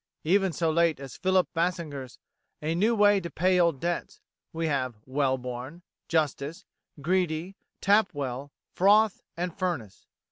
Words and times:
Even 0.23 0.51
so 0.51 0.71
late 0.71 0.99
as 0.99 1.15
Philip 1.15 1.47
Massinger's 1.55 2.17
"A 2.59 2.73
New 2.73 2.95
Way 2.95 3.19
to 3.21 3.29
Pay 3.29 3.59
Old 3.59 3.79
Debts," 3.79 4.19
we 4.51 4.65
have 4.65 4.95
Wellborn, 5.05 5.83
Justice, 6.07 6.65
Greedy, 7.03 7.55
Tapwell, 7.81 8.51
Froth, 8.73 9.21
and 9.37 9.55
Furnace. 9.55 10.07